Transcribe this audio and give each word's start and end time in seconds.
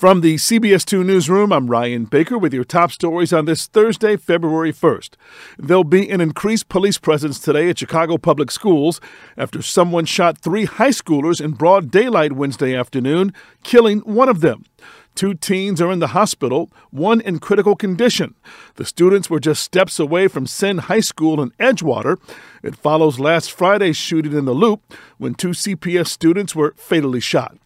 From 0.00 0.22
the 0.22 0.36
CBS 0.36 0.86
2 0.86 1.04
newsroom, 1.04 1.52
I'm 1.52 1.66
Ryan 1.66 2.06
Baker 2.06 2.38
with 2.38 2.54
your 2.54 2.64
top 2.64 2.90
stories 2.90 3.34
on 3.34 3.44
this 3.44 3.66
Thursday, 3.66 4.16
February 4.16 4.72
1st. 4.72 5.10
There'll 5.58 5.84
be 5.84 6.08
an 6.08 6.22
increased 6.22 6.70
police 6.70 6.96
presence 6.96 7.38
today 7.38 7.68
at 7.68 7.80
Chicago 7.80 8.16
Public 8.16 8.50
Schools 8.50 8.98
after 9.36 9.60
someone 9.60 10.06
shot 10.06 10.38
three 10.38 10.64
high 10.64 10.88
schoolers 10.88 11.38
in 11.38 11.50
broad 11.50 11.90
daylight 11.90 12.32
Wednesday 12.32 12.74
afternoon, 12.74 13.34
killing 13.62 13.98
one 13.98 14.30
of 14.30 14.40
them. 14.40 14.64
Two 15.14 15.34
teens 15.34 15.82
are 15.82 15.92
in 15.92 15.98
the 15.98 16.16
hospital, 16.16 16.70
one 16.88 17.20
in 17.20 17.38
critical 17.38 17.76
condition. 17.76 18.34
The 18.76 18.86
students 18.86 19.28
were 19.28 19.38
just 19.38 19.62
steps 19.62 20.00
away 20.00 20.28
from 20.28 20.46
Senn 20.46 20.78
High 20.78 21.00
School 21.00 21.42
in 21.42 21.50
Edgewater. 21.60 22.16
It 22.62 22.74
follows 22.74 23.20
last 23.20 23.52
Friday's 23.52 23.98
shooting 23.98 24.32
in 24.32 24.46
the 24.46 24.54
Loop 24.54 24.94
when 25.18 25.34
two 25.34 25.50
CPS 25.50 26.06
students 26.06 26.56
were 26.56 26.72
fatally 26.78 27.20
shot. 27.20 27.58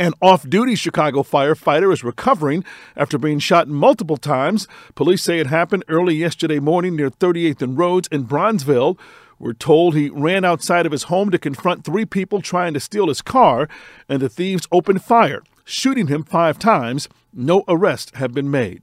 An 0.00 0.12
off 0.22 0.48
duty 0.48 0.76
Chicago 0.76 1.24
firefighter 1.24 1.92
is 1.92 2.04
recovering 2.04 2.64
after 2.96 3.18
being 3.18 3.40
shot 3.40 3.66
multiple 3.66 4.16
times. 4.16 4.68
Police 4.94 5.24
say 5.24 5.40
it 5.40 5.48
happened 5.48 5.84
early 5.88 6.14
yesterday 6.14 6.60
morning 6.60 6.94
near 6.94 7.10
38th 7.10 7.62
and 7.62 7.76
Rhodes 7.76 8.06
in 8.12 8.24
Bronzeville. 8.24 8.96
We're 9.40 9.54
told 9.54 9.96
he 9.96 10.08
ran 10.08 10.44
outside 10.44 10.86
of 10.86 10.92
his 10.92 11.04
home 11.04 11.30
to 11.30 11.38
confront 11.38 11.84
three 11.84 12.04
people 12.04 12.40
trying 12.40 12.74
to 12.74 12.80
steal 12.80 13.08
his 13.08 13.22
car, 13.22 13.68
and 14.08 14.22
the 14.22 14.28
thieves 14.28 14.68
opened 14.70 15.02
fire, 15.02 15.42
shooting 15.64 16.06
him 16.06 16.22
five 16.22 16.60
times. 16.60 17.08
No 17.32 17.64
arrests 17.66 18.12
have 18.14 18.32
been 18.32 18.52
made. 18.52 18.82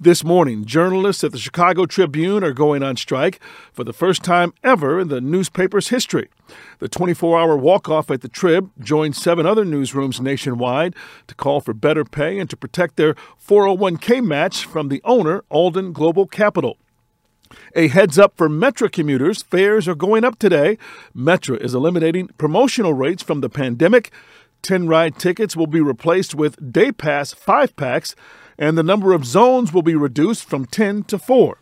This 0.00 0.24
morning, 0.24 0.64
journalists 0.64 1.24
at 1.24 1.32
the 1.32 1.38
Chicago 1.38 1.84
Tribune 1.84 2.42
are 2.42 2.54
going 2.54 2.82
on 2.82 2.96
strike 2.96 3.38
for 3.70 3.84
the 3.84 3.92
first 3.92 4.22
time 4.22 4.54
ever 4.64 4.98
in 4.98 5.08
the 5.08 5.20
newspaper's 5.20 5.88
history. 5.88 6.30
The 6.78 6.88
24 6.88 7.38
hour 7.38 7.56
walk 7.56 7.88
off 7.88 8.10
at 8.10 8.20
the 8.20 8.28
Trib 8.28 8.70
joined 8.80 9.16
seven 9.16 9.46
other 9.46 9.64
newsrooms 9.64 10.20
nationwide 10.20 10.94
to 11.26 11.34
call 11.34 11.60
for 11.60 11.74
better 11.74 12.04
pay 12.04 12.38
and 12.38 12.48
to 12.50 12.56
protect 12.56 12.96
their 12.96 13.14
401k 13.46 14.24
match 14.24 14.64
from 14.64 14.88
the 14.88 15.00
owner, 15.04 15.44
Alden 15.50 15.92
Global 15.92 16.26
Capital. 16.26 16.76
A 17.74 17.88
heads 17.88 18.18
up 18.18 18.36
for 18.36 18.48
Metra 18.48 18.90
commuters 18.90 19.42
fares 19.42 19.88
are 19.88 19.94
going 19.94 20.24
up 20.24 20.38
today. 20.38 20.78
Metra 21.16 21.60
is 21.60 21.74
eliminating 21.74 22.28
promotional 22.38 22.94
rates 22.94 23.22
from 23.22 23.40
the 23.40 23.48
pandemic. 23.48 24.12
10 24.62 24.88
ride 24.88 25.18
tickets 25.18 25.56
will 25.56 25.66
be 25.66 25.80
replaced 25.80 26.34
with 26.34 26.72
day 26.72 26.92
pass 26.92 27.32
5 27.32 27.76
packs 27.76 28.14
and 28.58 28.76
the 28.76 28.82
number 28.82 29.12
of 29.12 29.24
zones 29.24 29.72
will 29.72 29.82
be 29.82 29.94
reduced 29.94 30.44
from 30.44 30.66
10 30.66 31.04
to 31.04 31.18
4. 31.18 31.58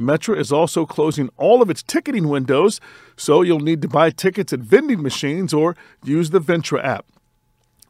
Metra 0.00 0.36
is 0.38 0.50
also 0.50 0.86
closing 0.86 1.28
all 1.36 1.62
of 1.62 1.70
its 1.70 1.82
ticketing 1.82 2.28
windows, 2.28 2.80
so 3.16 3.42
you'll 3.42 3.60
need 3.60 3.82
to 3.82 3.88
buy 3.88 4.10
tickets 4.10 4.52
at 4.52 4.60
vending 4.60 5.02
machines 5.02 5.52
or 5.54 5.76
use 6.02 6.30
the 6.30 6.40
Ventra 6.40 6.82
app. 6.84 7.06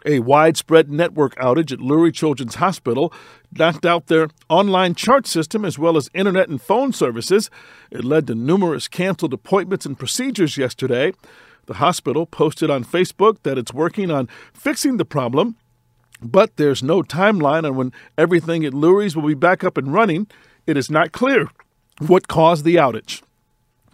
A 0.07 0.21
widespread 0.21 0.91
network 0.91 1.35
outage 1.37 1.73
at 1.73 1.79
Lurie 1.79 2.13
Children's 2.13 2.57
Hospital 2.57 3.13
knocked 3.53 3.85
out 3.85 4.07
their 4.07 4.29
online 4.49 4.95
chart 4.95 5.27
system 5.27 5.65
as 5.65 5.79
well 5.79 5.97
as 5.97 6.11
internet 6.15 6.49
and 6.49 6.61
phone 6.61 6.93
services. 6.93 7.51
It 7.91 8.05
led 8.05 8.27
to 8.27 8.35
numerous 8.35 8.89
canceled 8.89 9.35
appointments 9.35 9.85
and 9.85 9.99
procedures 9.99 10.57
yesterday. 10.57 11.13
The 11.67 11.75
hospital 11.75 12.25
posted 12.27 12.71
on 12.71 12.85
Facebook 12.85 13.43
that 13.43 13.59
it's 13.59 13.75
working 13.75 14.11
on 14.11 14.29
fixing 14.55 14.97
the 14.97 15.05
problem 15.05 15.57
but 16.23 16.57
there's 16.57 16.83
no 16.83 17.03
timeline 17.03 17.65
on 17.65 17.75
when 17.77 17.93
everything 18.19 18.65
at 18.65 18.73
Lurie's 18.73 19.17
will 19.17 19.27
be 19.27 19.35
back 19.35 19.65
up 19.65 19.77
and 19.77 19.93
running. 19.93 20.27
It 20.67 20.77
is 20.77 20.91
not 20.91 21.13
clear 21.13 21.49
what 22.01 22.29
caused 22.29 22.65
the 22.65 22.77
outage. 22.77 23.23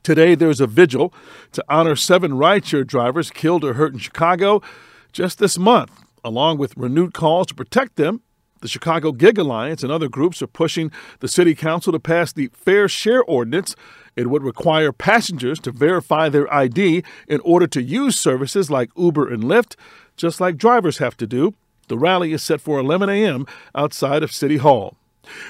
Today, 0.03 0.35
there's 0.37 0.61
a 0.61 0.67
vigil 0.67 1.12
to 1.53 1.65
honor 1.69 1.97
seven 1.97 2.33
rideshare 2.33 2.87
drivers 2.87 3.31
killed 3.31 3.65
or 3.65 3.75
hurt 3.75 3.93
in 3.93 3.99
Chicago 3.99 4.62
just 5.12 5.39
this 5.39 5.59
month. 5.59 6.05
Along 6.23 6.59
with 6.59 6.77
renewed 6.77 7.12
calls 7.12 7.49
to 7.49 7.55
protect 7.55 7.97
them, 7.97 8.21
the 8.61 8.69
Chicago 8.69 9.12
Gig 9.12 9.39
Alliance 9.39 9.83
and 9.83 9.93
other 9.93 10.09
groups 10.09 10.41
are 10.41 10.47
pushing 10.47 10.91
the 11.21 11.29
City 11.29 11.55
Council 11.55 11.93
to 11.93 11.99
pass 11.99 12.33
the 12.33 12.51
Fair 12.53 12.89
Share 12.89 13.23
Ordinance. 13.25 13.77
It 14.15 14.31
would 14.31 14.43
require 14.43 14.93
passengers 14.93 15.59
to 15.61 15.73
verify 15.73 16.28
their 16.28 16.53
ID 16.53 17.03
in 17.28 17.41
order 17.41 17.67
to 17.67 17.83
use 17.83 18.19
services 18.19 18.71
like 18.71 18.91
Uber 18.97 19.28
and 19.33 19.44
Lyft, 19.44 19.77
just 20.17 20.41
like 20.41 20.56
drivers 20.56 20.99
have 20.99 21.17
to 21.19 21.27
do. 21.27 21.55
The 21.88 21.99
rally 21.99 22.33
is 22.33 22.43
set 22.43 22.61
for 22.61 22.78
11 22.78 23.09
a.m. 23.09 23.47
outside 23.75 24.23
of 24.23 24.33
City 24.33 24.56
Hall. 24.56 24.97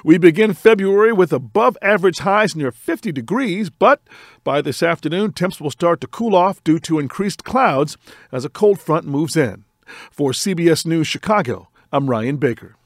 We 0.04 0.18
begin 0.18 0.54
February 0.54 1.12
with 1.12 1.32
above 1.32 1.76
average 1.82 2.18
highs 2.18 2.56
near 2.56 2.72
50 2.72 3.12
degrees, 3.12 3.70
but 3.70 4.00
by 4.44 4.60
this 4.60 4.82
afternoon, 4.82 5.32
temps 5.32 5.60
will 5.60 5.70
start 5.70 6.00
to 6.00 6.06
cool 6.06 6.34
off 6.34 6.62
due 6.64 6.78
to 6.80 6.98
increased 6.98 7.44
clouds 7.44 7.96
as 8.32 8.44
a 8.44 8.50
cold 8.50 8.80
front 8.80 9.06
moves 9.06 9.36
in. 9.36 9.64
For 10.10 10.32
CBS 10.32 10.86
News 10.86 11.06
Chicago, 11.06 11.68
I'm 11.92 12.10
Ryan 12.10 12.36
Baker. 12.36 12.76